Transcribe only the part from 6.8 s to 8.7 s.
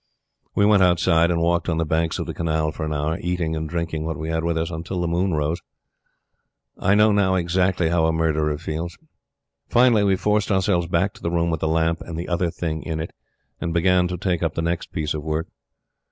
know now exactly how a murderer